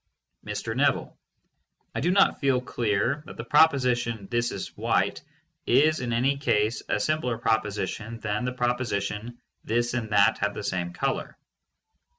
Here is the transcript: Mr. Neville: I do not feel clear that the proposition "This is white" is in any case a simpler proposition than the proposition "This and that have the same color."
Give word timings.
Mr. 0.43 0.75
Neville: 0.75 1.15
I 1.93 1.99
do 2.01 2.09
not 2.09 2.39
feel 2.39 2.59
clear 2.59 3.21
that 3.27 3.37
the 3.37 3.43
proposition 3.43 4.27
"This 4.31 4.51
is 4.51 4.75
white" 4.75 5.21
is 5.67 5.99
in 5.99 6.11
any 6.11 6.37
case 6.37 6.81
a 6.89 6.99
simpler 6.99 7.37
proposition 7.37 8.19
than 8.19 8.43
the 8.43 8.51
proposition 8.51 9.37
"This 9.63 9.93
and 9.93 10.09
that 10.09 10.39
have 10.39 10.55
the 10.55 10.63
same 10.63 10.91
color." 10.91 11.37